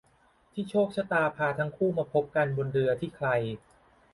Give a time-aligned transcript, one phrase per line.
[0.51, 3.27] ที่โชคชะตาพาทั้งคู่มาพบกันบนเรือที่ใคร